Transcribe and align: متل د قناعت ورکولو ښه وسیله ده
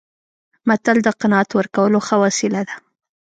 متل 0.67 0.97
د 1.03 1.07
قناعت 1.21 1.49
ورکولو 1.53 1.97
ښه 2.07 2.15
وسیله 2.25 2.61
ده 2.67 2.75